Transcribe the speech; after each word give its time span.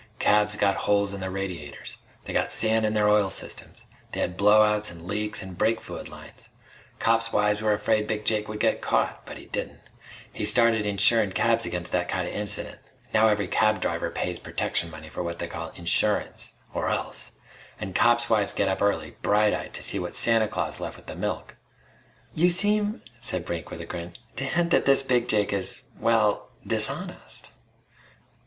Cabs 0.17 0.55
got 0.55 0.77
holes 0.89 1.13
in 1.13 1.19
their 1.21 1.29
radiators. 1.29 1.97
They 2.25 2.33
got 2.33 2.51
sand 2.51 2.87
in 2.87 2.95
their 2.95 3.07
oil 3.07 3.29
systems. 3.29 3.85
They 4.13 4.19
had 4.21 4.35
blowouts 4.35 4.89
an' 4.91 5.05
leaks 5.07 5.43
in 5.43 5.53
brake 5.53 5.79
fluid 5.79 6.09
lines. 6.09 6.49
Cops' 6.97 7.31
wives 7.31 7.61
were 7.61 7.71
afraid 7.71 8.07
Big 8.07 8.25
Jake 8.25 8.47
would 8.47 8.59
get 8.59 8.81
caught. 8.81 9.27
But 9.27 9.37
he 9.37 9.45
didn't. 9.45 9.81
He 10.33 10.43
started 10.43 10.87
insurin' 10.87 11.33
cabs 11.33 11.67
against 11.67 11.91
that 11.91 12.09
kinda 12.09 12.35
accident. 12.35 12.79
Now 13.13 13.27
every 13.27 13.47
cab 13.47 13.79
driver 13.79 14.09
pays 14.09 14.39
protection 14.39 14.89
money 14.89 15.07
for 15.07 15.21
what 15.21 15.37
they 15.37 15.45
call 15.47 15.71
insurance 15.75 16.53
or 16.73 16.89
else. 16.89 17.33
An' 17.79 17.93
cops' 17.93 18.27
wives 18.27 18.55
get 18.55 18.69
up 18.69 18.81
early, 18.81 19.11
bright 19.21 19.53
eyed, 19.53 19.75
to 19.75 19.83
see 19.83 19.99
what 19.99 20.15
Santa 20.15 20.47
Claus 20.47 20.79
left 20.79 20.97
with 20.97 21.05
the 21.05 21.15
milk." 21.15 21.57
"You 22.33 22.49
seem," 22.49 23.03
said 23.13 23.45
Brink 23.45 23.69
with 23.69 23.81
a 23.81 23.85
grin, 23.85 24.13
"to 24.37 24.45
hint 24.45 24.71
that 24.71 24.85
this 24.85 25.03
Big 25.03 25.27
Jake 25.27 25.53
is... 25.53 25.83
well... 25.99 26.49
dishonest." 26.65 27.49